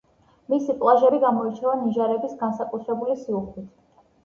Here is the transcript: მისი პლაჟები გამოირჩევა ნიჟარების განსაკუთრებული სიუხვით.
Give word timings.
მისი 0.53 0.75
პლაჟები 0.79 1.19
გამოირჩევა 1.25 1.75
ნიჟარების 1.83 2.35
განსაკუთრებული 2.41 3.21
სიუხვით. 3.23 3.71